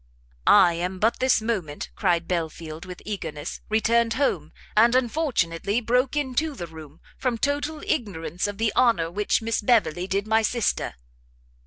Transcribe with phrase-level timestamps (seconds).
[0.47, 6.55] "I am but this moment," cried Belfield, with eagerness, "returned home; and unfortunately broke into
[6.55, 10.95] the room, from total ignorance of the honour which Miss Beverley did my sister."